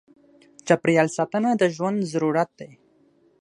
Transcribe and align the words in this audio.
چاپېریال 0.67 1.09
ساتنه 1.17 1.49
د 1.55 1.63
ژوند 1.75 1.99
ضرورت 2.11 2.49
دی. 2.59 2.71